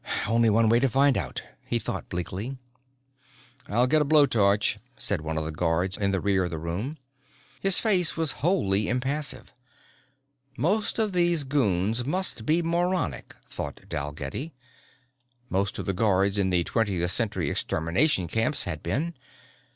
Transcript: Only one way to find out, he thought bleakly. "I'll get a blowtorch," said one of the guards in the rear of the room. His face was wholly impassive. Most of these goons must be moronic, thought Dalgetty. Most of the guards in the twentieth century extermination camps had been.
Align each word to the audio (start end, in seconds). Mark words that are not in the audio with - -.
Only 0.25 0.49
one 0.49 0.67
way 0.67 0.79
to 0.79 0.89
find 0.89 1.15
out, 1.15 1.43
he 1.63 1.77
thought 1.77 2.09
bleakly. 2.09 2.57
"I'll 3.69 3.85
get 3.85 4.01
a 4.01 4.03
blowtorch," 4.03 4.79
said 4.97 5.21
one 5.21 5.37
of 5.37 5.45
the 5.45 5.51
guards 5.51 5.95
in 5.95 6.09
the 6.09 6.19
rear 6.19 6.43
of 6.45 6.49
the 6.49 6.57
room. 6.57 6.97
His 7.61 7.79
face 7.79 8.17
was 8.17 8.31
wholly 8.41 8.89
impassive. 8.89 9.53
Most 10.57 10.97
of 10.97 11.13
these 11.13 11.43
goons 11.43 12.03
must 12.03 12.47
be 12.47 12.63
moronic, 12.63 13.35
thought 13.47 13.81
Dalgetty. 13.89 14.55
Most 15.51 15.77
of 15.77 15.85
the 15.85 15.93
guards 15.93 16.39
in 16.39 16.49
the 16.49 16.63
twentieth 16.63 17.11
century 17.11 17.51
extermination 17.51 18.27
camps 18.27 18.63
had 18.63 18.81
been. 18.81 19.13